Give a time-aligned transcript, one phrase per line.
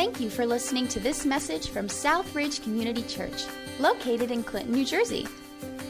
[0.00, 3.44] Thank you for listening to this message from Southridge Community Church,
[3.78, 5.28] located in Clinton, New Jersey.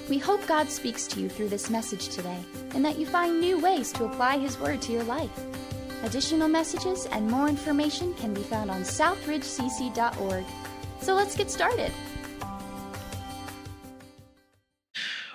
[0.08, 2.40] We hope God speaks to you through this message today
[2.74, 5.30] and that you find new ways to apply His Word to your life.
[6.02, 10.44] Additional messages and more information can be found on southridgecc.org.
[11.00, 11.92] So let's get started.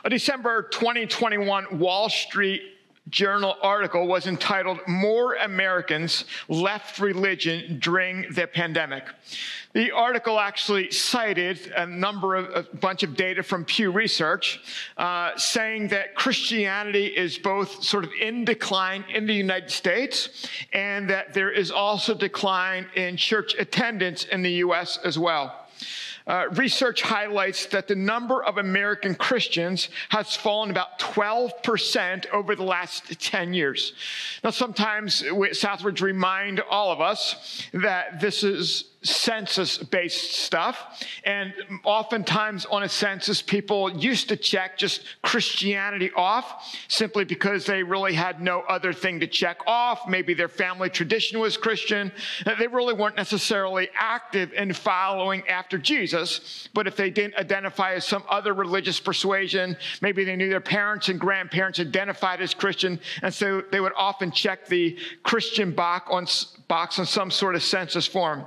[0.04, 2.62] A December 2021 Wall Street
[3.10, 9.04] Journal article was entitled More Americans Left Religion During the Pandemic.
[9.74, 14.60] The article actually cited a number of, a bunch of data from Pew Research
[14.98, 21.10] uh, saying that Christianity is both sort of in decline in the United States and
[21.10, 25.65] that there is also decline in church attendance in the US as well.
[26.28, 32.64] Uh, research highlights that the number of American Christians has fallen about 12% over the
[32.64, 33.94] last 10 years.
[34.44, 41.04] Now, sometimes Southridge remind all of us that this is census based stuff.
[41.24, 47.84] And oftentimes on a census, people used to check just Christianity off simply because they
[47.84, 50.08] really had no other thing to check off.
[50.08, 52.12] Maybe their family tradition was Christian.
[52.60, 56.68] They really weren't necessarily active in following after Jesus.
[56.74, 61.10] But if they didn't identify as some other religious persuasion, maybe they knew their parents
[61.10, 63.00] and grandparents identified as Christian.
[63.22, 66.28] And so they would often check the Christian box on,
[66.68, 68.46] box on some sort of census form.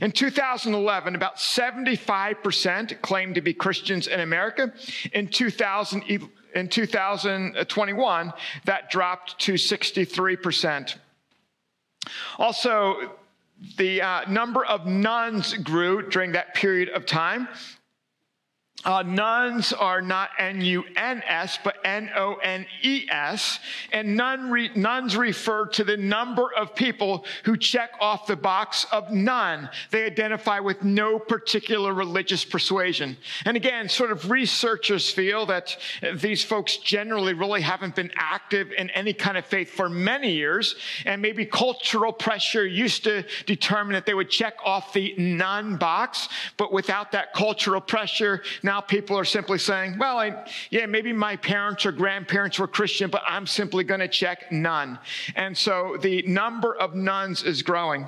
[0.00, 4.72] In 2011, about 75% claimed to be Christians in America.
[5.12, 6.02] In 2000,
[6.54, 8.32] in 2021,
[8.64, 10.96] that dropped to 63%.
[12.38, 13.12] Also,
[13.76, 17.48] the uh, number of nones grew during that period of time.
[18.84, 23.58] Uh, nones are not N-U-N-S, but N-O-N-E-S.
[23.92, 28.86] And none re- nones refer to the number of people who check off the box
[28.92, 29.68] of none.
[29.90, 33.16] They identify with no particular religious persuasion.
[33.44, 35.76] And again, sort of researchers feel that
[36.14, 40.76] these folks generally really haven't been active in any kind of faith for many years.
[41.04, 46.28] And maybe cultural pressure used to determine that they would check off the none box.
[46.56, 51.36] But without that cultural pressure, now people are simply saying, well, I, yeah, maybe my
[51.36, 54.98] parents or grandparents were Christian, but I'm simply going to check none.
[55.36, 58.06] And so the number of nones is growing.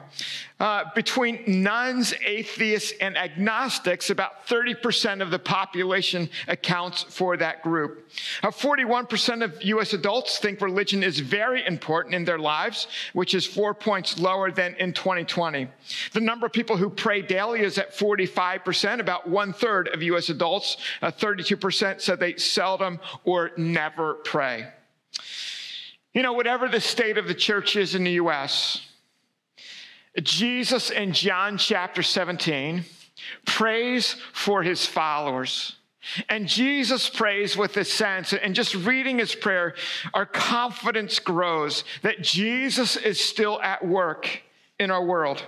[0.60, 8.10] Uh, between nones, atheists, and agnostics, about 30% of the population accounts for that group.
[8.42, 9.94] Uh, 41% of U.S.
[9.94, 14.74] adults think religion is very important in their lives, which is four points lower than
[14.74, 15.66] in 2020.
[16.12, 19.00] The number of people who pray daily is at 45%.
[19.00, 20.28] About one third of U.S.
[20.28, 24.68] adults, uh, 32%, said they seldom or never pray.
[26.12, 28.89] You know, whatever the state of the church is in the U.S.,
[30.18, 32.84] Jesus in John chapter 17
[33.46, 35.76] prays for his followers.
[36.28, 39.74] And Jesus prays with a sense, and just reading his prayer,
[40.14, 44.42] our confidence grows that Jesus is still at work
[44.78, 45.44] in our world.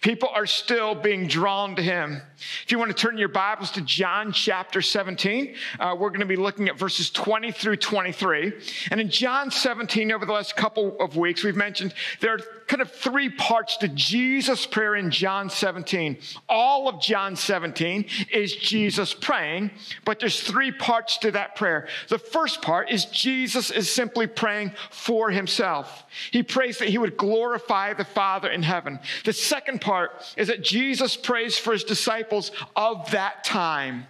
[0.00, 2.22] People are still being drawn to him.
[2.64, 6.26] If you want to turn your Bibles to John chapter 17, uh, we're going to
[6.26, 8.54] be looking at verses 20 through 23.
[8.90, 12.82] And in John 17, over the last couple of weeks, we've mentioned there are kind
[12.82, 16.18] of three parts to Jesus' prayer in John 17.
[16.48, 19.70] All of John 17 is Jesus praying,
[20.04, 21.88] but there's three parts to that prayer.
[22.08, 26.04] The first part is Jesus is simply praying for himself.
[26.30, 28.98] He prays that he would glorify the Father in heaven.
[29.24, 34.06] The second part is that Jesus prays for his disciples of that time.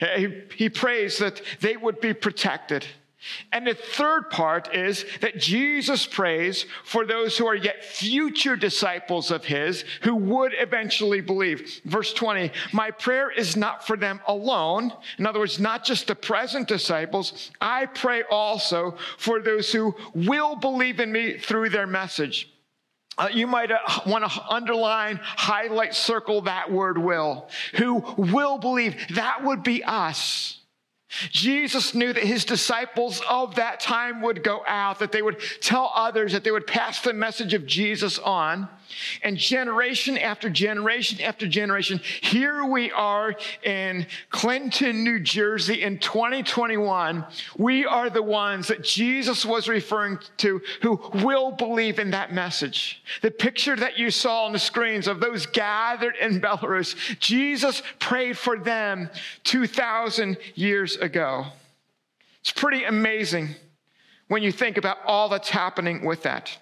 [0.00, 2.86] He, he prays that they would be protected.
[3.52, 9.32] And the third part is that Jesus prays for those who are yet future disciples
[9.32, 11.80] of his who would eventually believe.
[11.84, 14.92] Verse 20, my prayer is not for them alone.
[15.18, 17.50] In other words, not just the present disciples.
[17.60, 22.52] I pray also for those who will believe in me through their message.
[23.18, 27.48] Uh, you might uh, want to underline, highlight, circle that word will.
[27.74, 28.94] Who will believe.
[29.16, 30.60] That would be us.
[31.08, 35.90] Jesus knew that his disciples of that time would go out, that they would tell
[35.94, 38.68] others, that they would pass the message of Jesus on.
[39.22, 47.24] And generation after generation after generation, here we are in Clinton, New Jersey in 2021.
[47.56, 53.02] We are the ones that Jesus was referring to who will believe in that message.
[53.22, 58.38] The picture that you saw on the screens of those gathered in Belarus, Jesus prayed
[58.38, 59.10] for them
[59.44, 61.46] 2,000 years ago.
[62.40, 63.54] It's pretty amazing
[64.28, 66.56] when you think about all that's happening with that.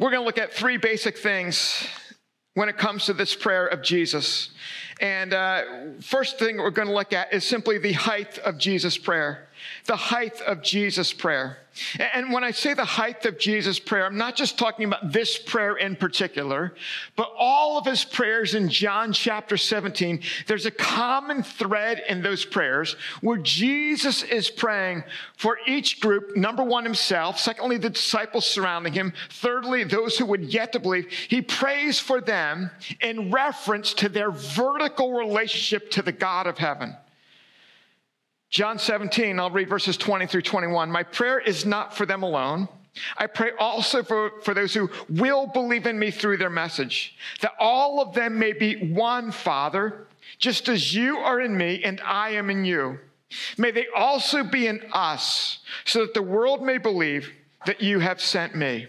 [0.00, 1.86] We're going to look at three basic things
[2.54, 4.48] when it comes to this prayer of Jesus.
[5.00, 5.62] And uh,
[6.00, 9.48] first thing we're going to look at is simply the height of Jesus' prayer.
[9.86, 11.58] The height of Jesus' prayer.
[12.12, 15.38] And when I say the height of Jesus' prayer, I'm not just talking about this
[15.38, 16.74] prayer in particular,
[17.16, 20.20] but all of his prayers in John chapter 17.
[20.46, 25.04] There's a common thread in those prayers where Jesus is praying
[25.36, 30.52] for each group number one, himself, secondly, the disciples surrounding him, thirdly, those who would
[30.52, 31.06] yet to believe.
[31.10, 32.70] He prays for them
[33.00, 36.96] in reference to their vertical relationship to the God of heaven.
[38.50, 40.90] John 17, I'll read verses 20 through 21.
[40.90, 42.68] My prayer is not for them alone.
[43.16, 47.52] I pray also for, for those who will believe in me through their message, that
[47.60, 50.08] all of them may be one, Father,
[50.38, 52.98] just as you are in me and I am in you.
[53.56, 57.30] May they also be in us, so that the world may believe
[57.66, 58.88] that you have sent me.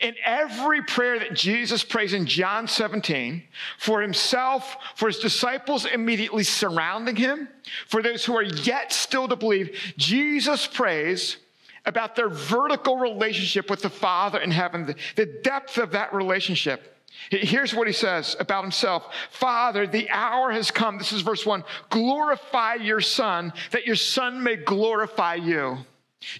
[0.00, 3.42] In every prayer that Jesus prays in John 17,
[3.78, 7.48] for himself, for his disciples immediately surrounding him,
[7.86, 11.38] for those who are yet still to believe, Jesus prays
[11.86, 16.94] about their vertical relationship with the Father in heaven, the, depth of that relationship.
[17.30, 20.98] Here's what he says about himself Father, the hour has come.
[20.98, 21.64] This is verse one.
[21.90, 25.78] Glorify your Son, that your Son may glorify you.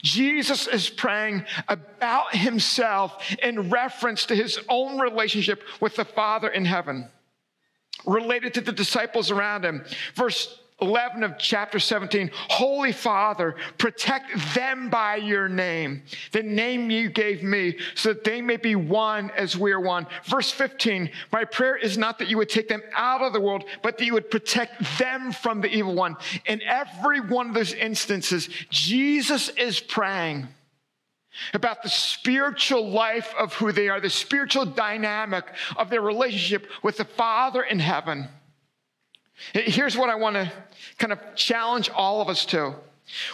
[0.03, 6.65] Jesus is praying about himself in reference to his own relationship with the Father in
[6.65, 7.11] heaven,
[8.07, 9.85] related to the disciples around him.
[10.15, 16.03] Verse 11 of chapter 17 Holy Father, protect them by your name,
[16.33, 20.07] the name you gave me, so that they may be one as we are one.
[20.25, 23.65] Verse 15 My prayer is not that you would take them out of the world,
[23.83, 26.17] but that you would protect them from the evil one.
[26.47, 30.49] In every one of those instances, Jesus is praying
[31.53, 35.45] about the spiritual life of who they are, the spiritual dynamic
[35.77, 38.29] of their relationship with the Father in heaven.
[39.53, 40.53] Here's what I want to
[40.99, 42.75] kind of challenge all of us to.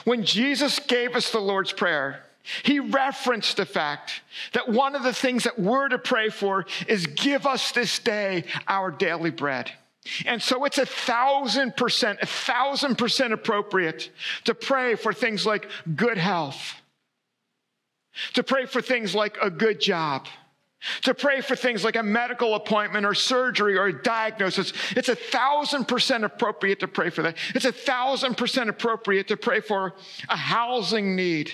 [0.04, 2.24] When Jesus gave us the Lord's Prayer,
[2.62, 7.06] he referenced the fact that one of the things that we're to pray for is
[7.06, 9.70] give us this day our daily bread.
[10.24, 14.10] And so it's a thousand percent, a thousand percent appropriate
[14.44, 16.76] to pray for things like good health,
[18.32, 20.26] to pray for things like a good job,
[21.02, 24.72] to pray for things like a medical appointment or surgery or a diagnosis.
[24.96, 27.36] It's a thousand percent appropriate to pray for that.
[27.54, 29.94] It's a thousand percent appropriate to pray for
[30.28, 31.52] a housing need.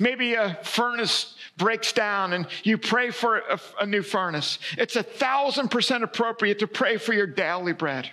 [0.00, 4.58] Maybe a furnace breaks down and you pray for a, a new furnace.
[4.76, 8.10] It's a thousand percent appropriate to pray for your daily bread.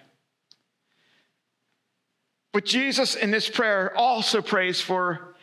[2.51, 5.35] But Jesus in this prayer also prays for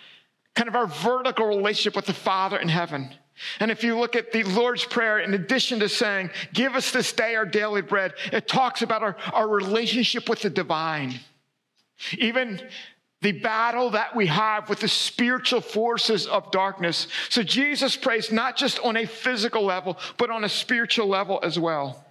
[0.55, 3.15] kind of our vertical relationship with the Father in heaven.
[3.61, 7.13] And if you look at the Lord's Prayer, in addition to saying, Give us this
[7.13, 11.21] day our daily bread, it talks about our, our relationship with the divine.
[12.19, 12.61] Even
[13.21, 17.07] the battle that we have with the spiritual forces of darkness.
[17.29, 21.59] So Jesus prays not just on a physical level, but on a spiritual level as
[21.59, 22.05] well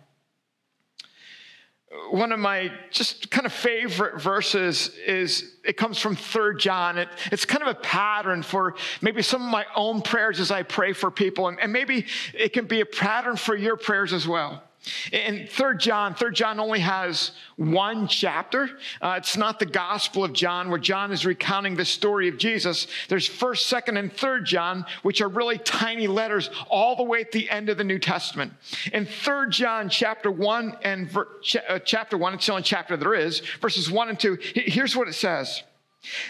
[2.09, 6.97] one of my just kind of favorite verses is it comes from third john.
[6.97, 10.63] It, it's kind of a pattern for maybe some of my own prayers as i
[10.63, 11.47] pray for people.
[11.47, 14.63] And, and maybe it can be a pattern for your prayers as well
[15.11, 18.69] in third john third john only has one chapter.
[18.99, 22.87] Uh, it's not the gospel of john where john is recounting the story of jesus.
[23.07, 27.31] There's first second and third john which are really tiny letters all the way at
[27.31, 28.53] the end of the new testament.
[28.91, 32.97] In third john chapter 1 and ver- ch- uh, chapter 1 it's the only chapter
[32.97, 35.61] there is verses 1 and 2 here's what it says.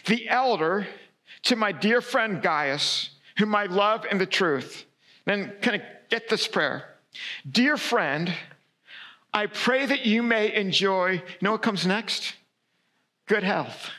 [0.08, 0.88] The elder
[1.43, 4.86] to my dear friend gaius whom i love in the truth.
[5.24, 6.91] Then kind of get this prayer
[7.50, 8.34] Dear friend,
[9.34, 12.36] I pray that you may enjoy, you know what comes next?
[13.27, 13.89] Good health.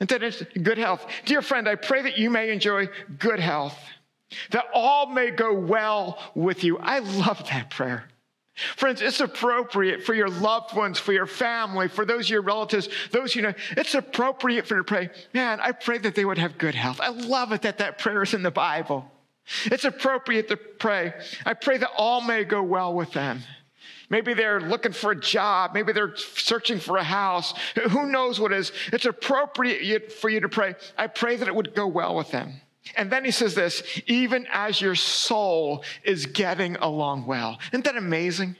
[0.00, 1.06] And then it's good health.
[1.24, 3.78] Dear friend, I pray that you may enjoy good health,
[4.50, 6.78] that all may go well with you.
[6.78, 8.04] I love that prayer.
[8.76, 13.36] Friends, it's appropriate for your loved ones, for your family, for those your relatives, those
[13.36, 13.54] you know.
[13.76, 17.00] It's appropriate for you to pray, man, I pray that they would have good health.
[17.00, 19.10] I love it that that prayer is in the Bible.
[19.66, 21.12] It's appropriate to pray.
[21.46, 23.42] I pray that all may go well with them.
[24.10, 25.72] Maybe they're looking for a job.
[25.74, 27.52] Maybe they're searching for a house.
[27.90, 28.72] Who knows what is?
[28.92, 30.74] It's appropriate for you to pray.
[30.96, 32.54] I pray that it would go well with them.
[32.96, 37.58] And then he says this even as your soul is getting along well.
[37.72, 38.56] Isn't that amazing?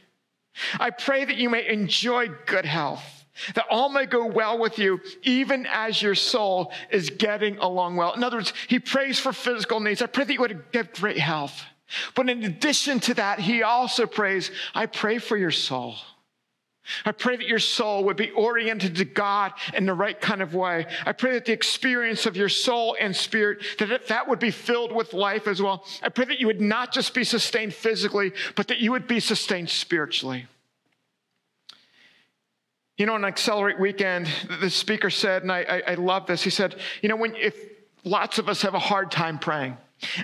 [0.79, 3.18] I pray that you may enjoy good health
[3.55, 8.13] that all may go well with you, even as your soul is getting along well.
[8.15, 10.03] In other words, he prays for physical needs.
[10.03, 11.63] I pray that you would get great health.
[12.15, 15.97] But in addition to that, he also prays, I pray for your soul.
[17.05, 20.55] I pray that your soul would be oriented to God in the right kind of
[20.55, 20.87] way.
[21.05, 24.93] I pray that the experience of your soul and spirit, that that would be filled
[24.93, 25.85] with life as well.
[26.03, 29.21] I pray that you would not just be sustained physically, but that you would be
[29.21, 30.47] sustained spiritually.
[32.99, 34.29] You know, on Accelerate Weekend,
[34.61, 37.57] the speaker said, and I, I, I love this, he said, you know, when if
[38.03, 39.77] lots of us have a hard time praying,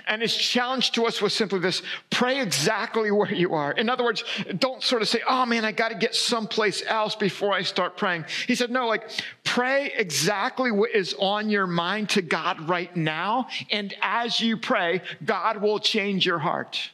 [0.07, 3.71] and his challenge to us was simply this pray exactly where you are.
[3.71, 4.23] In other words,
[4.57, 7.97] don't sort of say, oh man, I got to get someplace else before I start
[7.97, 8.25] praying.
[8.47, 9.09] He said, no, like
[9.43, 13.47] pray exactly what is on your mind to God right now.
[13.69, 16.91] And as you pray, God will change your heart.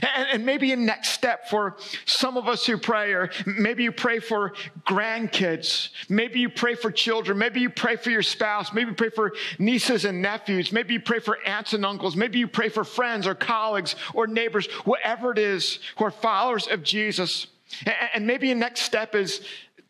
[0.00, 1.76] And, and, maybe a next step for
[2.06, 4.54] some of us who pray, or maybe you pray for
[4.86, 9.10] grandkids, maybe you pray for children, maybe you pray for your spouse, maybe you pray
[9.10, 12.82] for nieces and nephews, maybe you pray for aunts and uncles, maybe you pray for
[12.82, 17.48] friends or colleagues or neighbors, whatever it is, who are followers of Jesus.
[17.84, 19.46] And, and maybe a next step is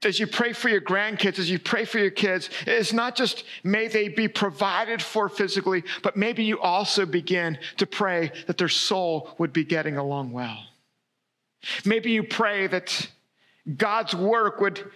[0.07, 3.45] as you pray for your grandkids, as you pray for your kids, it's not just
[3.63, 8.69] may they be provided for physically, but maybe you also begin to pray that their
[8.69, 10.65] soul would be getting along well.
[11.85, 13.09] Maybe you pray that
[13.77, 14.91] God's work would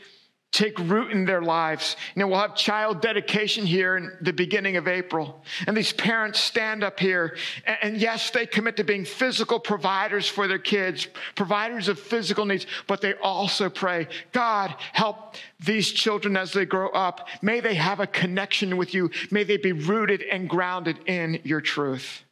[0.50, 1.94] take root in their lives.
[2.14, 5.44] You know, we'll have child dedication here in the beginning of April.
[5.66, 7.36] And these parents stand up here,
[7.82, 12.66] and, yes, they commit to being physical providers for their kids, providers of physical needs,
[12.86, 17.28] but they also pray, God, help these children as they grow up.
[17.42, 19.10] May they have a connection with you.
[19.30, 22.24] May they be rooted and grounded in your truth.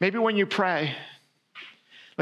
[0.00, 0.96] Maybe when you pray,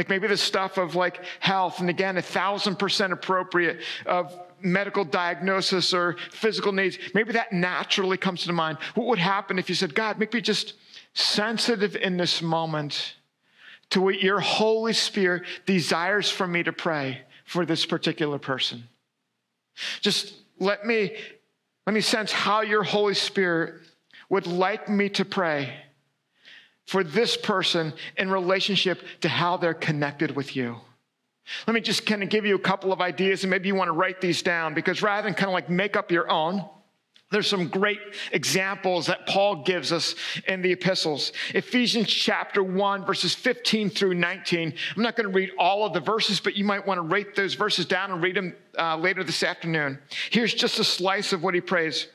[0.01, 5.05] like maybe the stuff of like health, and again, a thousand percent appropriate of medical
[5.05, 6.97] diagnosis or physical needs.
[7.13, 8.79] Maybe that naturally comes to mind.
[8.95, 10.73] What would happen if you said, God, make me just
[11.13, 13.17] sensitive in this moment
[13.91, 18.85] to what your Holy Spirit desires for me to pray for this particular person?
[20.01, 21.15] Just let me
[21.87, 23.83] let me sense how your Holy Spirit
[24.31, 25.75] would like me to pray
[26.91, 30.77] for this person in relationship to how they're connected with you.
[31.69, 33.87] Let me just kind of give you a couple of ideas, and maybe you want
[33.87, 36.65] to write these down because rather than kind of like make up your own,
[37.31, 38.01] there's some great
[38.33, 40.17] examples that Paul gives us
[40.49, 41.31] in the epistles.
[41.55, 44.75] Ephesians chapter 1, verses 15 through 19.
[44.97, 47.37] I'm not going to read all of the verses, but you might want to write
[47.37, 50.01] those verses down and read them uh, later this afternoon.
[50.31, 52.09] Here's just a slice of what he prays.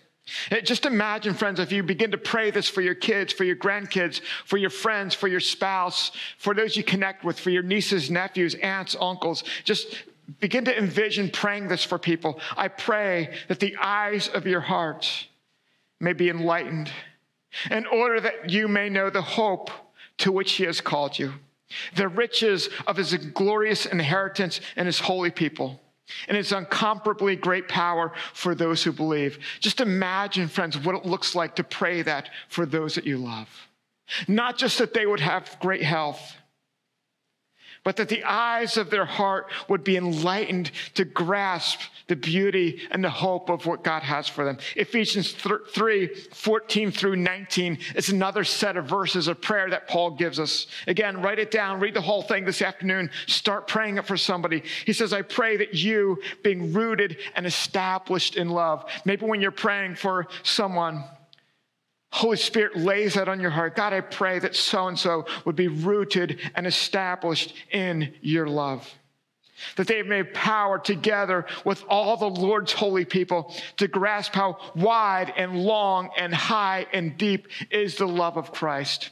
[0.63, 4.21] Just imagine, friends, if you begin to pray this for your kids, for your grandkids,
[4.45, 8.55] for your friends, for your spouse, for those you connect with, for your nieces, nephews,
[8.55, 9.43] aunts, uncles.
[9.63, 10.03] Just
[10.39, 12.39] begin to envision praying this for people.
[12.57, 15.27] I pray that the eyes of your heart
[15.99, 16.91] may be enlightened
[17.69, 19.69] in order that you may know the hope
[20.17, 21.33] to which He has called you,
[21.95, 25.79] the riches of His glorious inheritance and His holy people
[26.27, 29.39] and it's incomparably great power for those who believe.
[29.59, 33.49] Just imagine, friends, what it looks like to pray that for those that you love.
[34.27, 36.35] Not just that they would have great health,
[37.85, 43.03] but that the eyes of their heart would be enlightened to grasp the beauty and
[43.03, 44.57] the hope of what God has for them.
[44.75, 50.39] Ephesians 3 14 through 19 is another set of verses of prayer that Paul gives
[50.39, 50.65] us.
[50.87, 54.63] Again, write it down, read the whole thing this afternoon, start praying it for somebody.
[54.85, 59.51] He says, I pray that you, being rooted and established in love, maybe when you're
[59.51, 61.03] praying for someone,
[62.15, 63.75] Holy Spirit lays that on your heart.
[63.75, 68.89] God, I pray that so and so would be rooted and established in your love.
[69.75, 74.59] That they may have power together with all the Lord's holy people to grasp how
[74.75, 79.09] wide and long and high and deep is the love of Christ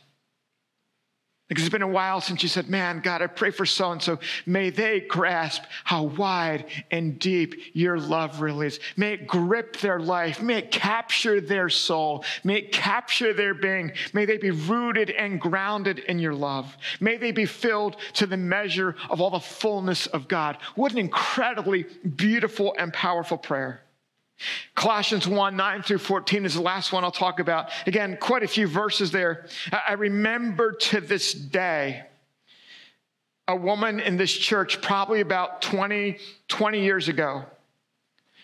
[1.53, 4.01] because it's been a while since you said, Man, God, I pray for so and
[4.01, 4.17] so.
[4.47, 8.79] May they grasp how wide and deep your love really is.
[8.97, 10.41] May it grip their life.
[10.41, 12.25] May it capture their soul.
[12.43, 13.91] May it capture their being.
[14.13, 16.75] May they be rooted and grounded in your love.
[16.99, 20.57] May they be filled to the measure of all the fullness of God.
[20.73, 21.83] What an incredibly
[22.15, 23.83] beautiful and powerful prayer.
[24.75, 27.69] Colossians 1 9 through 14 is the last one I'll talk about.
[27.85, 29.47] Again, quite a few verses there.
[29.87, 32.03] I remember to this day
[33.47, 37.45] a woman in this church, probably about 20, 20 years ago,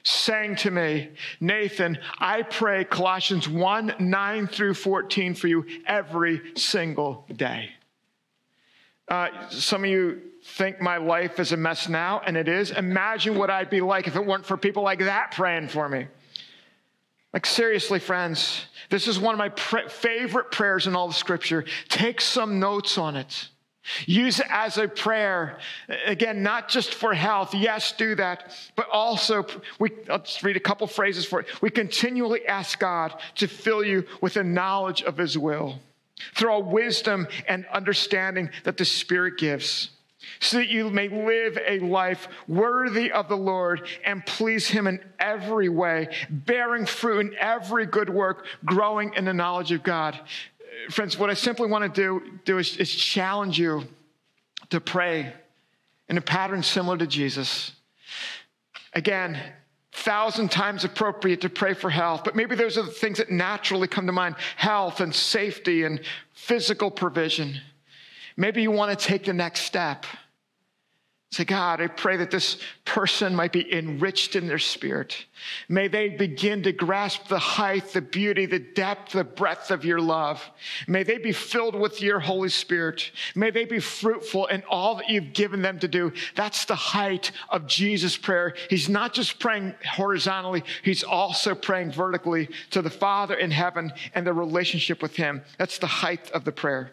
[0.03, 7.25] saying to me, Nathan, I pray Colossians 1 9 through 14 for you every single
[7.33, 7.71] day.
[9.09, 12.71] Uh, some of you think my life is a mess now, and it is.
[12.71, 16.07] Imagine what I'd be like if it weren't for people like that praying for me.
[17.33, 19.49] Like, seriously, friends, this is one of my
[19.89, 21.65] favorite prayers in all the scripture.
[21.87, 23.49] Take some notes on it.
[24.05, 25.57] Use it as a prayer.
[26.05, 27.55] Again, not just for health.
[27.55, 28.55] Yes, do that.
[28.75, 29.45] But also,
[29.79, 31.61] we, I'll just read a couple phrases for it.
[31.61, 35.79] We continually ask God to fill you with a knowledge of His will
[36.35, 39.89] through all wisdom and understanding that the Spirit gives
[40.39, 44.99] so that you may live a life worthy of the Lord and please Him in
[45.19, 50.19] every way, bearing fruit in every good work, growing in the knowledge of God.
[50.89, 53.85] Friends, what I simply want to do, do is, is challenge you
[54.69, 55.33] to pray
[56.07, 57.71] in a pattern similar to Jesus.
[58.93, 59.39] Again,
[59.99, 63.87] thousand times appropriate to pray for health, but maybe those are the things that naturally
[63.87, 66.01] come to mind health and safety and
[66.33, 67.59] physical provision.
[68.37, 70.05] Maybe you want to take the next step.
[71.31, 75.27] Say, God, I pray that this person might be enriched in their spirit.
[75.67, 80.01] May they begin to grasp the height, the beauty, the depth, the breadth of your
[80.01, 80.43] love.
[80.87, 83.11] May they be filled with your Holy Spirit.
[83.35, 86.13] May they be fruitful in all that you've given them to do.
[86.35, 88.55] That's the height of Jesus' prayer.
[88.67, 94.25] He's not just praying horizontally, he's also praying vertically to the Father in heaven and
[94.25, 95.43] the relationship with him.
[95.59, 96.91] That's the height of the prayer.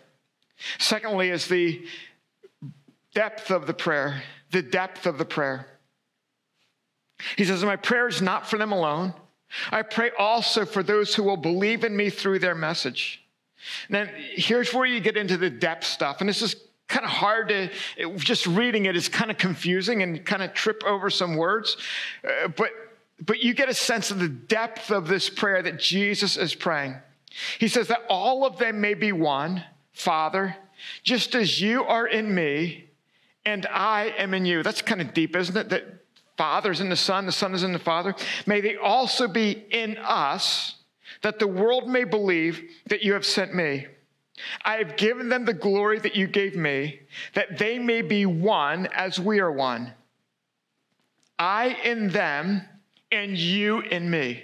[0.79, 1.87] Secondly, is the
[3.17, 5.67] depth of the prayer, the depth of the prayer.
[7.37, 9.15] He says, My prayer is not for them alone.
[9.71, 13.25] I pray also for those who will believe in me through their message.
[13.89, 14.05] Now,
[14.35, 16.21] here's where you get into the depth stuff.
[16.21, 16.57] And this is
[16.89, 20.53] kind of hard to, it, just reading it is kind of confusing and kind of
[20.53, 21.79] trip over some words.
[22.23, 22.71] Uh, but,
[23.25, 26.97] but you get a sense of the depth of this prayer that Jesus is praying.
[27.59, 30.55] He says that all of them may be one, Father,
[31.03, 32.86] just as you are in me
[33.47, 34.63] and I am in you.
[34.63, 35.69] That's kind of deep, isn't it?
[35.71, 35.85] That
[36.37, 38.15] Father's in the Son, the Son is in the Father.
[38.45, 40.75] May they also be in us,
[41.23, 43.87] that the world may believe that you have sent me.
[44.63, 47.01] I have given them the glory that you gave me,
[47.33, 49.95] that they may be one as we are one.
[51.39, 52.63] I in them,
[53.11, 54.43] and you in me.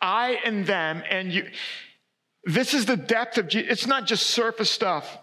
[0.00, 1.50] I in them, and you.
[2.44, 3.70] This is the depth of Jesus.
[3.70, 5.18] It's not just surface stuff.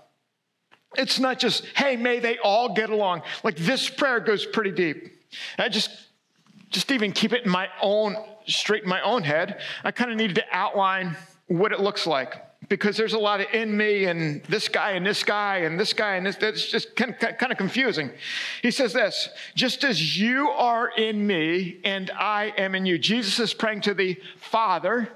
[0.98, 3.22] It's not just, hey, may they all get along.
[3.44, 5.12] Like this prayer goes pretty deep.
[5.58, 5.90] I just,
[6.70, 8.16] just even keep it in my own,
[8.48, 9.62] straight in my own head.
[9.84, 11.16] I kind of needed to outline
[11.48, 15.06] what it looks like because there's a lot of in me and this guy and
[15.06, 16.36] this guy and this guy and this.
[16.36, 18.10] That's just kind of, kind of confusing.
[18.62, 22.98] He says this just as you are in me and I am in you.
[22.98, 25.10] Jesus is praying to the Father.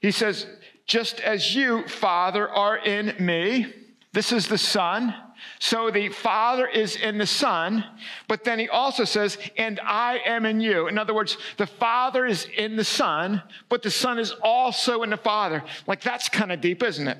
[0.00, 0.46] He says,
[0.88, 3.72] just as you, Father, are in me.
[4.12, 5.14] This is the Son.
[5.60, 7.84] So the Father is in the Son,
[8.26, 10.88] but then he also says, and I am in you.
[10.88, 15.10] In other words, the Father is in the Son, but the Son is also in
[15.10, 15.62] the Father.
[15.86, 17.18] Like that's kind of deep, isn't it?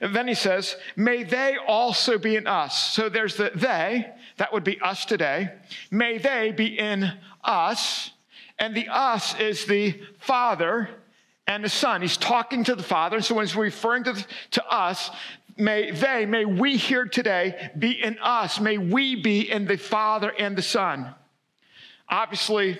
[0.00, 2.94] And then he says, may they also be in us.
[2.94, 4.06] So there's the they,
[4.38, 5.52] that would be us today.
[5.90, 7.12] May they be in
[7.44, 8.10] us.
[8.58, 10.88] And the us is the Father
[11.46, 12.02] and the Son.
[12.02, 13.16] He's talking to the Father.
[13.16, 15.10] And so when he's referring to, to us,
[15.56, 18.60] may they, may we here today be in us.
[18.60, 21.14] May we be in the Father and the Son.
[22.08, 22.78] Obviously,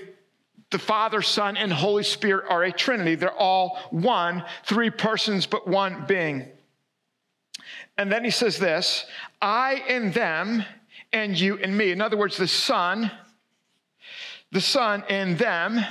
[0.70, 3.14] the Father, Son, and Holy Spirit are a Trinity.
[3.14, 6.46] They're all one, three persons, but one being.
[7.96, 9.06] And then he says this
[9.40, 10.64] I in them,
[11.12, 11.92] and you in me.
[11.92, 13.10] In other words, the Son,
[14.50, 15.84] the Son in them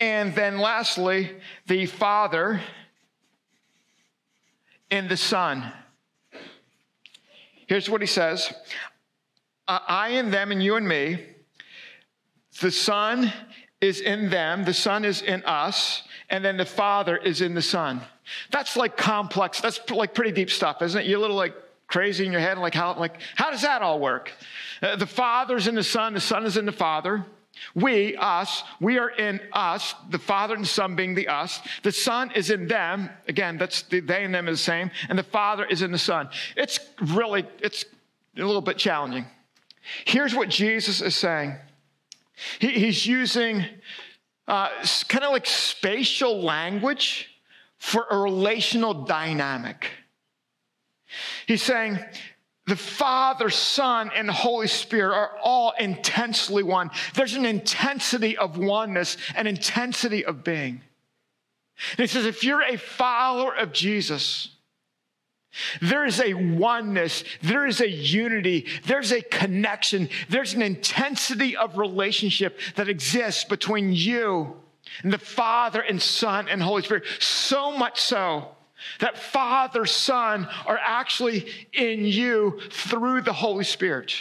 [0.00, 1.30] and then lastly,
[1.66, 2.60] the Father
[4.90, 5.72] and the Son.
[7.66, 8.52] Here's what he says
[9.66, 11.24] I and them, and you and me.
[12.60, 13.32] The Son
[13.80, 17.62] is in them, the Son is in us, and then the Father is in the
[17.62, 18.00] Son.
[18.50, 21.06] That's like complex, that's like pretty deep stuff, isn't it?
[21.06, 21.54] You're a little like
[21.86, 24.32] crazy in your head, like how, like, how does that all work?
[24.82, 27.24] Uh, the Father's in the Son, the Son is in the Father.
[27.74, 31.60] We, us, we are in us, the Father and Son being the us.
[31.82, 33.10] The Son is in them.
[33.26, 34.90] Again, that's the they and them is the same.
[35.08, 36.28] And the Father is in the Son.
[36.56, 37.84] It's really, it's
[38.36, 39.26] a little bit challenging.
[40.04, 41.56] Here's what Jesus is saying.
[42.58, 43.64] He, he's using
[44.46, 44.68] uh,
[45.08, 47.28] kind of like spatial language
[47.78, 49.90] for a relational dynamic.
[51.46, 51.98] He's saying,
[52.68, 56.90] the Father, Son, and Holy Spirit are all intensely one.
[57.14, 60.82] There's an intensity of oneness, an intensity of being.
[61.92, 64.50] And he says, if you're a follower of Jesus,
[65.80, 71.78] There is a oneness, there is a unity, there's a connection, there's an intensity of
[71.78, 74.56] relationship that exists between you
[75.02, 77.04] and the Father and Son and Holy Spirit.
[77.18, 78.54] So much so
[79.00, 84.14] that Father, Son are actually in you through the Holy Spirit.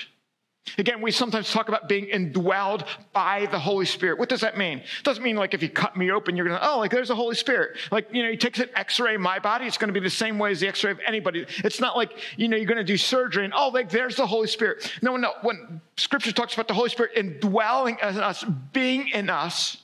[0.78, 4.20] Again, we sometimes talk about being indwelled by the Holy Spirit.
[4.20, 4.80] What does that mean?
[4.80, 7.10] It doesn't mean like if you cut me open, you're going to, oh, like there's
[7.10, 7.78] a Holy Spirit.
[7.92, 10.10] Like, you know, he takes an x ray my body, it's going to be the
[10.10, 11.46] same way as the x ray of anybody.
[11.64, 14.28] It's not like, you know, you're going to do surgery and, oh, like there's the
[14.28, 14.92] Holy Spirit.
[15.02, 15.34] No, no.
[15.42, 18.44] When scripture talks about the Holy Spirit indwelling in us,
[18.74, 19.78] being in us,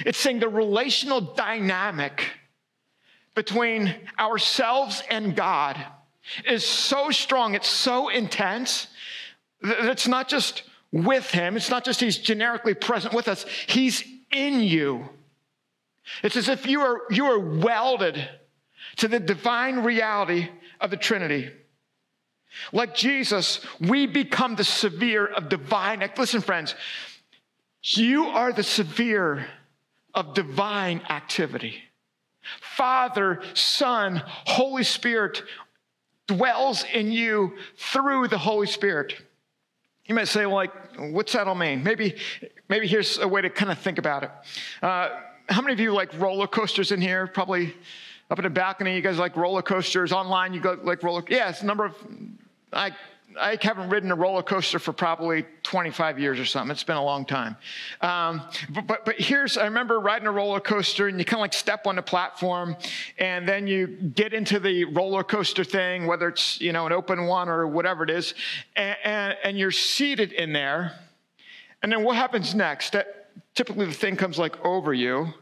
[0.00, 2.22] it's saying the relational dynamic
[3.36, 5.76] between ourselves and God
[6.48, 8.88] is so strong, it's so intense
[9.62, 14.02] that it's not just with him, it's not just he's generically present with us, he's
[14.32, 15.08] in you.
[16.22, 18.28] It's as if you are, you are welded
[18.96, 20.48] to the divine reality
[20.80, 21.50] of the Trinity.
[22.72, 26.08] Like Jesus, we become the severe of divine.
[26.16, 26.74] Listen, friends,
[27.82, 29.46] you are the severe
[30.14, 31.82] of divine activity.
[32.76, 35.42] Father, Son, Holy Spirit
[36.26, 39.14] dwells in you through the Holy Spirit.
[40.06, 41.82] You might say, like, what's that all mean?
[41.82, 42.16] Maybe,
[42.68, 44.30] maybe here's a way to kind of think about it.
[44.82, 45.10] Uh,
[45.48, 47.26] how many of you like roller coasters in here?
[47.26, 47.74] Probably
[48.30, 50.12] up in the balcony, you guys like roller coasters.
[50.12, 51.22] Online, you go like roller.
[51.28, 51.94] Yes, number of.
[52.72, 52.92] I
[53.38, 56.70] I haven't ridden a roller coaster for probably 25 years or something.
[56.70, 57.56] It's been a long time.
[58.00, 61.42] Um, but, but, but here's, I remember riding a roller coaster and you kind of
[61.42, 62.76] like step on the platform
[63.18, 67.26] and then you get into the roller coaster thing, whether it's, you know, an open
[67.26, 68.34] one or whatever it is,
[68.74, 70.92] and, and, and you're seated in there.
[71.82, 72.92] And then what happens next?
[72.92, 75.32] That typically the thing comes like over you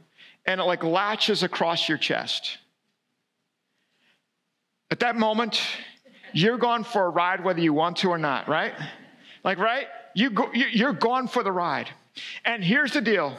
[0.46, 2.58] and it like latches across your chest.
[4.90, 5.60] At that moment,
[6.34, 8.74] you're going for a ride whether you want to or not, right?
[9.42, 9.86] Like, right?
[10.14, 11.88] You go, you're going for the ride.
[12.44, 13.36] And here's the deal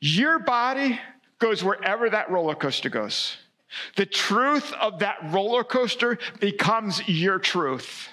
[0.00, 0.98] your body
[1.38, 3.36] goes wherever that roller coaster goes.
[3.96, 8.08] The truth of that roller coaster becomes your truth.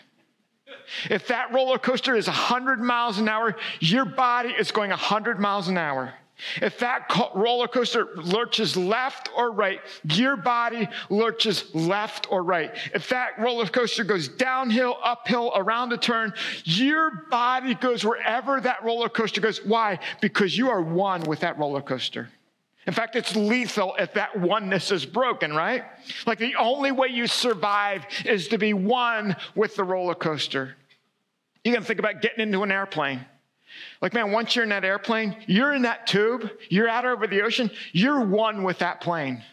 [1.10, 5.68] If that roller coaster is 100 miles an hour, your body is going 100 miles
[5.68, 6.14] an hour.
[6.62, 12.76] If that roller coaster lurches left or right, your body lurches left or right.
[12.94, 18.84] If that roller coaster goes downhill, uphill, around a turn, your body goes wherever that
[18.84, 19.64] roller coaster goes.
[19.64, 20.00] Why?
[20.22, 22.30] Because you are one with that roller coaster.
[22.86, 25.86] In fact, it's lethal if that oneness is broken, right?
[26.26, 30.76] Like the only way you survive is to be one with the roller coaster.
[31.64, 33.26] You can think about getting into an airplane.
[34.02, 37.42] Like, man, once you're in that airplane, you're in that tube, you're out over the
[37.42, 39.44] ocean, you're one with that plane.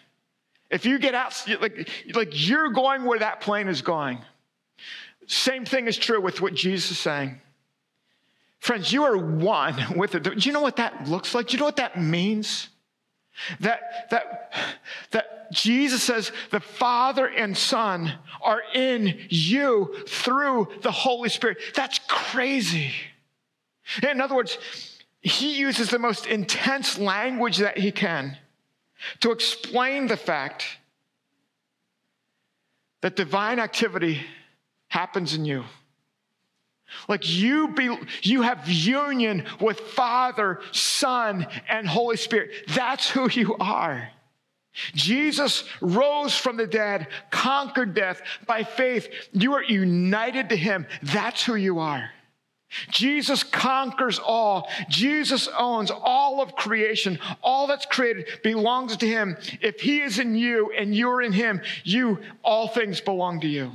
[0.71, 4.19] If you get out, like, like you're going where that plane is going.
[5.27, 7.41] Same thing is true with what Jesus is saying.
[8.61, 10.23] Friends, you are one with it.
[10.23, 11.49] Do you know what that looks like?
[11.49, 12.69] Do you know what that means?
[13.61, 14.53] That, that,
[15.13, 21.59] that Jesus says the Father and Son are in you through the Holy Spirit.
[21.75, 22.93] That's crazy.
[24.09, 24.59] In other words,
[25.20, 28.37] he uses the most intense language that he can
[29.20, 30.66] to explain the fact
[33.03, 34.20] that divine activity
[34.88, 35.64] happens in you.
[37.09, 42.50] Like you be, you have union with Father, Son, and Holy Spirit.
[42.68, 44.11] That's who you are.
[44.94, 49.09] Jesus rose from the dead, conquered death by faith.
[49.33, 50.87] You are united to him.
[51.03, 52.11] That's who you are.
[52.91, 54.69] Jesus conquers all.
[54.89, 57.19] Jesus owns all of creation.
[57.43, 59.37] All that's created belongs to him.
[59.61, 63.73] If he is in you and you're in him, you, all things belong to you.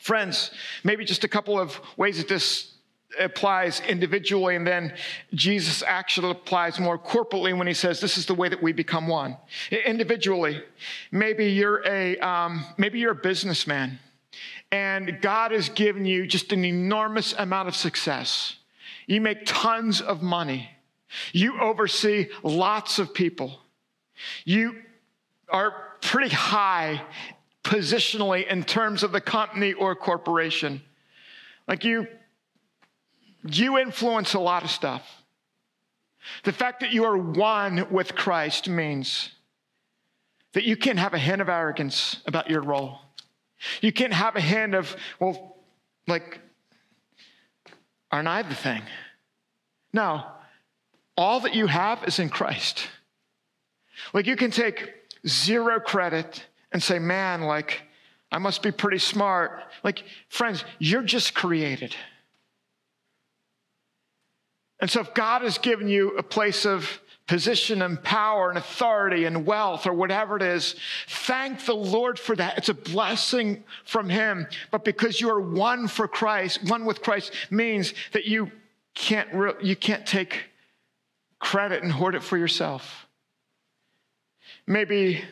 [0.00, 0.52] Friends,
[0.84, 2.72] maybe just a couple of ways that this
[3.18, 4.94] applies individually, and then
[5.34, 9.08] Jesus actually applies more corporately when he says, "This is the way that we become
[9.08, 9.36] one."
[9.70, 10.62] Individually,
[11.10, 13.98] maybe you're a um, maybe you're a businessman
[14.76, 18.56] and God has given you just an enormous amount of success.
[19.06, 20.68] You make tons of money.
[21.32, 23.58] You oversee lots of people.
[24.44, 24.82] You
[25.48, 27.00] are pretty high
[27.64, 30.82] positionally in terms of the company or corporation.
[31.66, 32.06] Like you,
[33.48, 35.02] you influence a lot of stuff.
[36.44, 39.30] The fact that you are one with Christ means
[40.52, 43.05] that you can't have a hint of arrogance about your role.
[43.80, 45.56] You can't have a hand of, well,
[46.06, 46.40] like,
[48.10, 48.82] aren't I the thing?
[49.92, 50.24] No,
[51.16, 52.86] all that you have is in Christ.
[54.12, 54.92] Like, you can take
[55.26, 57.82] zero credit and say, man, like,
[58.30, 59.62] I must be pretty smart.
[59.82, 61.94] Like, friends, you're just created.
[64.80, 69.24] And so, if God has given you a place of position and power and authority
[69.24, 70.76] and wealth or whatever it is,
[71.08, 72.58] thank the Lord for that.
[72.58, 74.46] It's a blessing from Him.
[74.70, 78.50] But because you are one for Christ, one with Christ means that you
[78.94, 80.44] can't, re- you can't take
[81.38, 83.06] credit and hoard it for yourself.
[84.66, 85.22] Maybe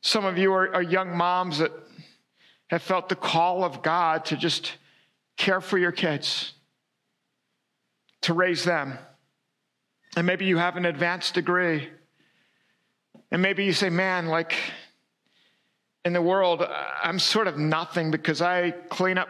[0.00, 1.72] some of you are, are young moms that
[2.68, 4.76] have felt the call of God to just
[5.36, 6.52] care for your kids
[8.22, 8.98] to raise them.
[10.16, 11.88] And maybe you have an advanced degree.
[13.30, 14.54] And maybe you say, man, like
[16.04, 16.66] in the world,
[17.02, 19.28] I'm sort of nothing because I clean up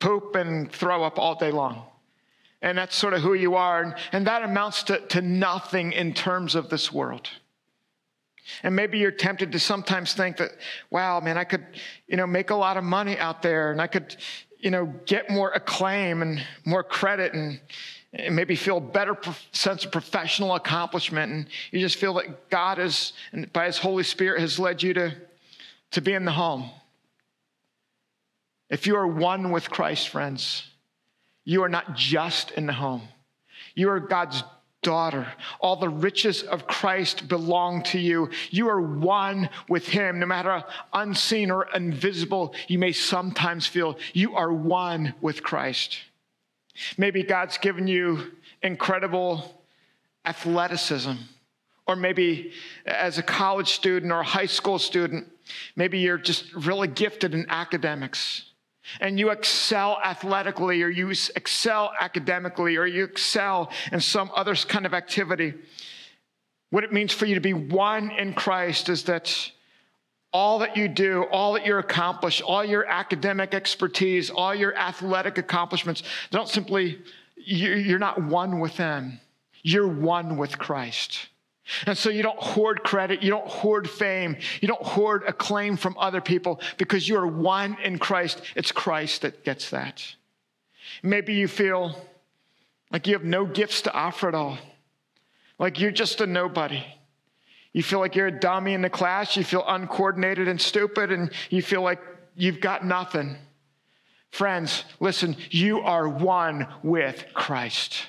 [0.00, 1.84] poop and throw up all day long.
[2.62, 3.96] And that's sort of who you are.
[4.12, 7.28] And that amounts to, to nothing in terms of this world.
[8.62, 10.50] And maybe you're tempted to sometimes think that,
[10.90, 11.64] wow, man, I could,
[12.08, 14.16] you know, make a lot of money out there and I could,
[14.58, 17.60] you know, get more acclaim and more credit and,
[18.12, 19.16] and maybe feel a better
[19.52, 21.32] sense of professional accomplishment.
[21.32, 24.94] And you just feel that God is, and by His Holy Spirit, has led you
[24.94, 25.14] to,
[25.92, 26.70] to be in the home.
[28.68, 30.68] If you are one with Christ, friends,
[31.44, 33.02] you are not just in the home.
[33.74, 34.42] You are God's
[34.82, 35.26] daughter.
[35.60, 38.30] All the riches of Christ belong to you.
[38.50, 40.18] You are one with Him.
[40.18, 45.98] No matter unseen or invisible, you may sometimes feel you are one with Christ.
[46.96, 49.62] Maybe God's given you incredible
[50.24, 51.12] athleticism.
[51.86, 52.52] Or maybe
[52.86, 55.26] as a college student or a high school student,
[55.74, 58.44] maybe you're just really gifted in academics
[59.00, 64.86] and you excel athletically or you excel academically or you excel in some other kind
[64.86, 65.54] of activity.
[66.70, 69.50] What it means for you to be one in Christ is that
[70.32, 75.38] all that you do, all that you accomplish, all your academic expertise, all your athletic
[75.38, 77.00] accomplishments, don't simply,
[77.36, 79.20] you're not one with them.
[79.62, 81.28] You're one with Christ.
[81.86, 85.96] And so you don't hoard credit, you don't hoard fame, you don't hoard acclaim from
[85.98, 88.42] other people because you are one in Christ.
[88.56, 90.04] It's Christ that gets that.
[91.02, 91.94] Maybe you feel
[92.90, 94.58] like you have no gifts to offer at all,
[95.58, 96.84] like you're just a nobody.
[97.72, 101.30] You feel like you're a dummy in the class, you feel uncoordinated and stupid, and
[101.50, 102.00] you feel like
[102.34, 103.36] you've got nothing.
[104.30, 108.06] Friends, listen, you are one with Christ.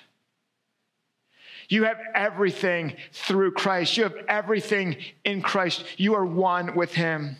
[1.69, 3.97] You have everything through Christ.
[3.97, 5.85] You have everything in Christ.
[5.97, 7.37] You are one with Him.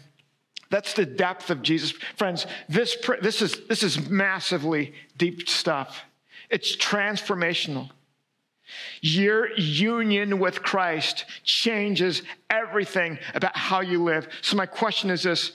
[0.70, 1.92] That's the depth of Jesus.
[2.16, 6.04] Friends, this, this, is, this is massively deep stuff.
[6.50, 7.90] It's transformational.
[9.02, 14.28] Your union with Christ changes everything about how you live.
[14.42, 15.52] So, my question is this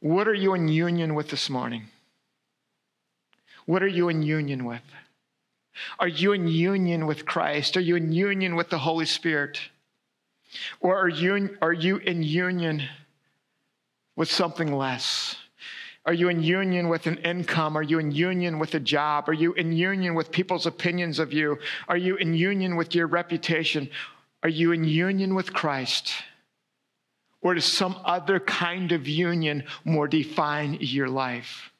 [0.00, 1.84] What are you in union with this morning?
[3.66, 4.82] What are you in union with?
[5.98, 7.76] Are you in union with Christ?
[7.76, 9.60] Are you in union with the Holy Spirit?
[10.80, 12.82] Or are you, are you in union
[14.16, 15.36] with something less?
[16.06, 17.76] Are you in union with an income?
[17.76, 19.28] Are you in union with a job?
[19.28, 21.58] Are you in union with people's opinions of you?
[21.88, 23.90] Are you in union with your reputation?
[24.42, 26.12] Are you in union with Christ?
[27.42, 31.70] Or does some other kind of union more define your life?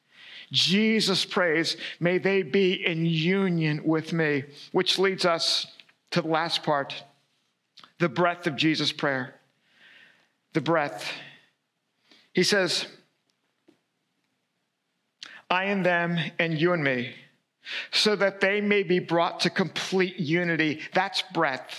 [0.51, 5.67] Jesus prays, may they be in union with me, which leads us
[6.11, 7.03] to the last part
[7.99, 9.35] the breadth of Jesus' prayer.
[10.53, 11.09] The breadth.
[12.33, 12.87] He says,
[15.51, 17.13] I and them and you and me,
[17.91, 20.79] so that they may be brought to complete unity.
[20.93, 21.77] That's breadth.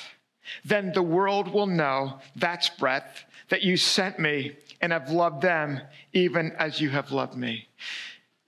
[0.64, 5.80] Then the world will know, that's breadth, that you sent me and have loved them
[6.12, 7.66] even as you have loved me.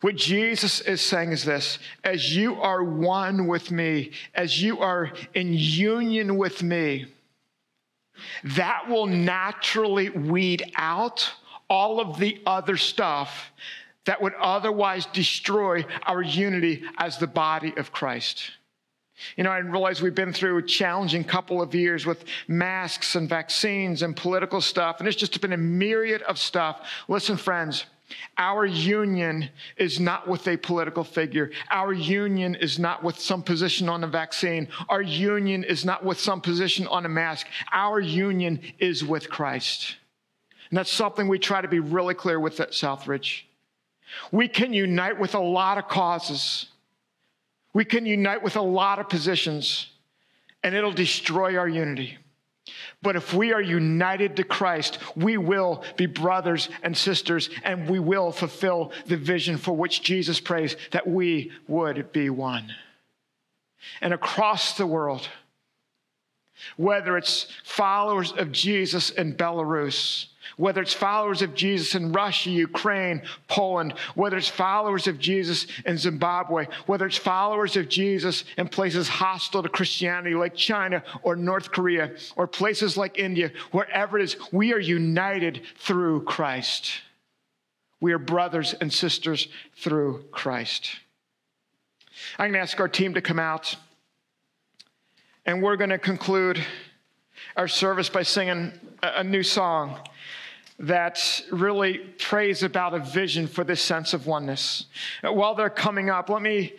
[0.02, 5.10] What Jesus is saying is this as you are one with me, as you are
[5.32, 7.06] in union with me,
[8.42, 11.32] that will naturally weed out
[11.70, 13.50] all of the other stuff
[14.06, 18.50] that would otherwise destroy our unity as the body of Christ.
[19.36, 23.28] You know, I realize we've been through a challenging couple of years with masks and
[23.28, 26.86] vaccines and political stuff, and it's just been a myriad of stuff.
[27.08, 27.86] Listen, friends,
[28.36, 31.50] our union is not with a political figure.
[31.70, 34.68] Our union is not with some position on a vaccine.
[34.88, 37.46] Our union is not with some position on a mask.
[37.72, 39.96] Our union is with Christ.
[40.70, 43.44] And that's something we try to be really clear with at Southridge.
[44.32, 46.66] We can unite with a lot of causes,
[47.72, 49.88] we can unite with a lot of positions,
[50.62, 52.18] and it'll destroy our unity.
[53.02, 57.98] But if we are united to Christ, we will be brothers and sisters, and we
[57.98, 62.72] will fulfill the vision for which Jesus prays that we would be one.
[64.00, 65.28] And across the world,
[66.76, 73.22] whether it's followers of Jesus in Belarus, whether it's followers of Jesus in Russia, Ukraine,
[73.48, 79.08] Poland, whether it's followers of Jesus in Zimbabwe, whether it's followers of Jesus in places
[79.08, 84.36] hostile to Christianity like China or North Korea or places like India, wherever it is,
[84.52, 86.92] we are united through Christ.
[88.00, 90.90] We are brothers and sisters through Christ.
[92.38, 93.76] I'm going to ask our team to come out,
[95.46, 96.64] and we're going to conclude
[97.56, 99.98] our service by singing a new song
[100.78, 104.86] that really prays about a vision for this sense of oneness.
[105.22, 106.74] While they're coming up, let me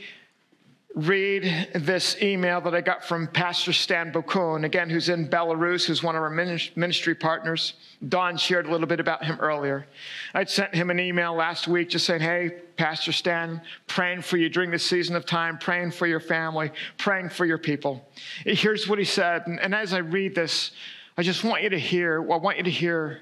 [0.96, 6.02] read this email that I got from Pastor Stan Bokun, again, who's in Belarus, who's
[6.02, 7.74] one of our ministry partners.
[8.08, 9.88] Don shared a little bit about him earlier.
[10.34, 14.48] I'd sent him an email last week just saying, Hey, Pastor Stan, praying for you
[14.48, 18.08] during this season of time, praying for your family, praying for your people.
[18.46, 19.48] Here's what he said.
[19.48, 20.72] And, and as I read this,
[21.18, 23.22] I just want you to hear, I want you to hear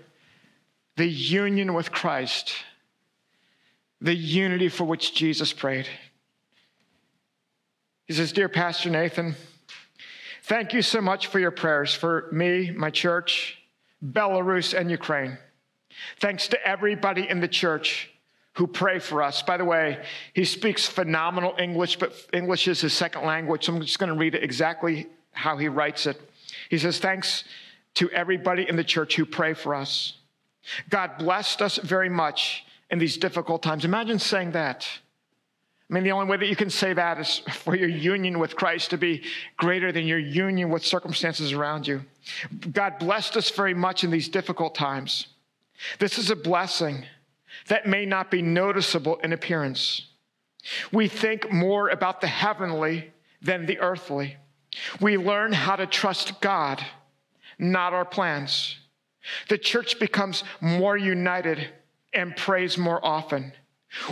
[0.96, 2.54] the union with Christ,
[4.02, 5.88] the unity for which Jesus prayed.
[8.06, 9.36] He says, Dear Pastor Nathan,
[10.44, 13.58] thank you so much for your prayers for me, my church,
[14.06, 15.38] Belarus, and Ukraine.
[16.20, 18.10] Thanks to everybody in the church
[18.54, 19.42] who pray for us.
[19.42, 20.04] By the way,
[20.34, 24.18] he speaks phenomenal English, but English is his second language, so I'm just going to
[24.18, 26.22] read it exactly how he writes it.
[26.70, 27.46] He says, Thanks
[27.96, 30.18] to everybody in the church who pray for us.
[30.90, 33.86] God blessed us very much in these difficult times.
[33.86, 34.88] Imagine saying that.
[35.90, 38.56] I mean, the only way that you can say that is for your union with
[38.56, 39.24] Christ to be
[39.58, 42.04] greater than your union with circumstances around you.
[42.72, 45.28] God blessed us very much in these difficult times.
[46.00, 47.06] This is a blessing
[47.68, 50.08] that may not be noticeable in appearance.
[50.92, 54.38] We think more about the heavenly than the earthly.
[55.02, 56.84] We learn how to trust God,
[57.60, 58.78] not our plans.
[59.50, 61.70] The church becomes more united
[62.14, 63.54] and prays more often.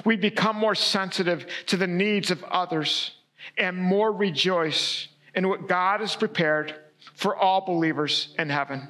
[0.05, 3.11] We become more sensitive to the needs of others
[3.57, 6.75] and more rejoice in what God has prepared
[7.15, 8.87] for all believers in heaven.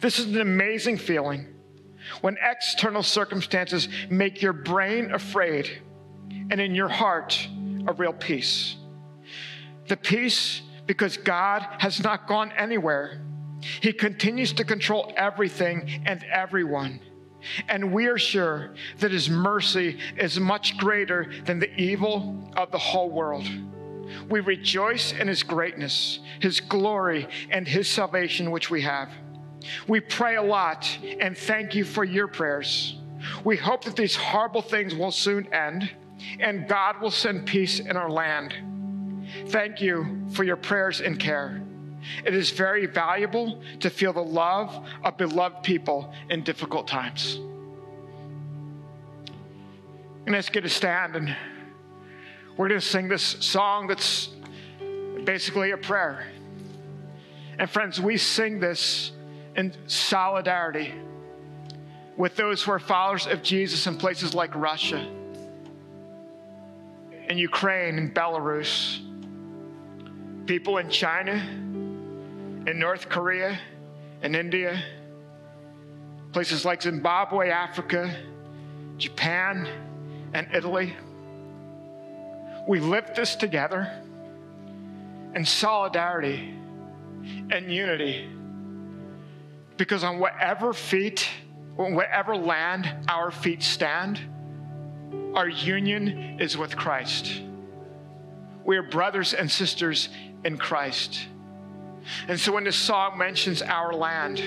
[0.00, 1.46] This is an amazing feeling
[2.20, 5.82] when external circumstances make your brain afraid
[6.50, 7.48] and in your heart
[7.86, 8.76] a real peace.
[9.88, 13.20] The peace because God has not gone anywhere
[13.60, 17.00] he continues to control everything and everyone.
[17.68, 22.78] And we are sure that His mercy is much greater than the evil of the
[22.78, 23.48] whole world.
[24.28, 29.10] We rejoice in His greatness, His glory, and His salvation, which we have.
[29.86, 32.96] We pray a lot and thank you for your prayers.
[33.44, 35.90] We hope that these horrible things will soon end
[36.40, 38.54] and God will send peace in our land.
[39.48, 41.62] Thank you for your prayers and care.
[42.24, 47.36] It is very valuable to feel the love of beloved people in difficult times.
[50.26, 51.34] And let's get a stand and
[52.56, 54.30] we're going to sing this song that's
[55.24, 56.26] basically a prayer.
[57.56, 59.12] And friends, we sing this
[59.56, 60.92] in solidarity
[62.16, 65.08] with those who are followers of Jesus in places like Russia,
[67.28, 68.98] and Ukraine, and Belarus,
[70.46, 71.40] people in China
[72.68, 73.58] in North Korea
[74.22, 74.82] in India,
[76.32, 78.14] places like Zimbabwe, Africa,
[78.98, 79.66] Japan,
[80.34, 80.94] and Italy.
[82.66, 83.90] We lift this together
[85.34, 86.54] in solidarity
[87.50, 88.28] and unity
[89.78, 91.26] because on whatever feet,
[91.78, 94.20] on whatever land our feet stand,
[95.34, 97.40] our union is with Christ.
[98.66, 100.10] We are brothers and sisters
[100.44, 101.28] in Christ.
[102.28, 104.42] And so when this song mentions our land,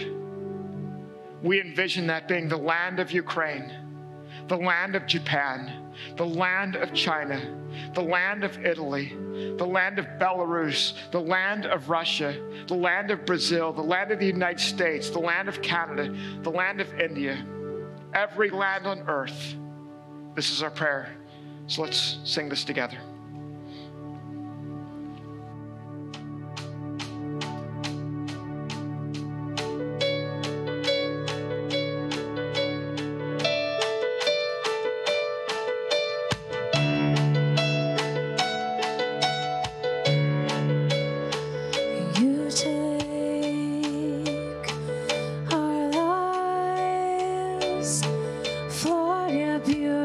[1.44, 3.72] we envision that being the land of Ukraine,
[4.48, 7.58] the land of Japan, the land of China,
[7.94, 9.16] the land of Italy,
[9.58, 12.36] the land of Belarus, the land of Russia,
[12.68, 16.50] the land of Brazil, the land of the United States, the land of Canada, the
[16.50, 17.44] land of India,
[18.14, 19.56] every land on earth.
[20.36, 21.16] This is our prayer.
[21.68, 22.98] So let's sing this together.
[49.64, 50.01] Dieu.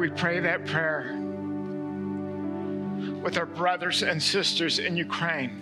[0.00, 1.14] We pray that prayer
[3.22, 5.60] with our brothers and sisters in Ukraine,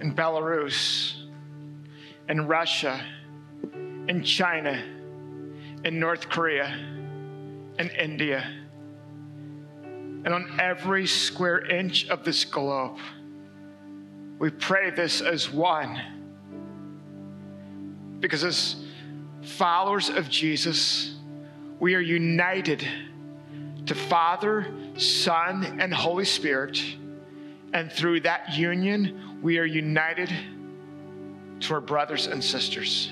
[0.00, 1.14] in Belarus,
[2.28, 3.02] in Russia,
[3.72, 4.84] in China,
[5.84, 6.68] in North Korea,
[7.78, 8.44] in India,
[9.84, 12.98] and on every square inch of this globe.
[14.38, 15.98] We pray this as one.
[18.20, 18.76] Because as
[19.40, 21.17] followers of Jesus,
[21.80, 22.86] we are united
[23.86, 26.82] to Father, Son, and Holy Spirit.
[27.72, 30.32] And through that union, we are united
[31.60, 33.10] to our brothers and sisters.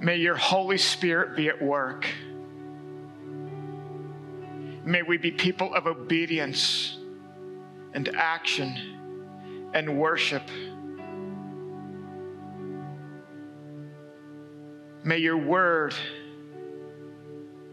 [0.00, 2.06] May your Holy Spirit be at work.
[4.84, 6.98] May we be people of obedience
[7.94, 10.42] and action and worship.
[15.04, 15.94] May your word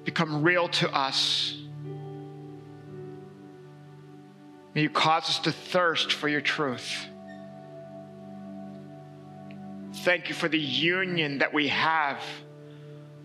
[0.03, 1.55] become real to us.
[4.73, 7.05] May you cause us to thirst for your truth.
[9.93, 12.23] Thank you for the union that we have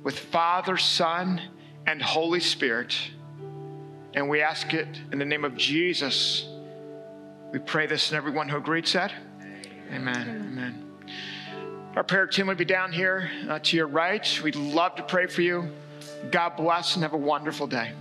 [0.03, 1.41] with Father, Son,
[1.87, 2.97] and Holy Spirit.
[4.13, 6.47] And we ask it in the name of Jesus.
[7.53, 9.13] We pray this, and everyone who agreed said,
[9.91, 10.17] Amen.
[10.17, 10.29] Amen.
[10.29, 10.84] Amen.
[11.97, 14.41] Our prayer team would be down here uh, to your right.
[14.43, 15.71] We'd love to pray for you.
[16.33, 17.93] God bless and have a wonderful day.